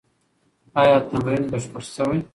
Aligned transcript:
ایا 0.81 0.97
تمرین 1.09 1.41
بشپړ 1.51 1.83
سوی؟ 1.95 2.19